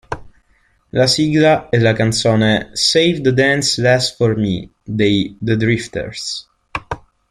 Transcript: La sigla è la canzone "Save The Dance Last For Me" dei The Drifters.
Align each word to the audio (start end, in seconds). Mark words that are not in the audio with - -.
La 0.89 1.05
sigla 1.05 1.69
è 1.69 1.77
la 1.77 1.93
canzone 1.93 2.71
"Save 2.73 3.21
The 3.21 3.33
Dance 3.33 3.79
Last 3.79 4.15
For 4.15 4.35
Me" 4.35 4.67
dei 4.81 5.37
The 5.39 5.55
Drifters. 5.55 6.49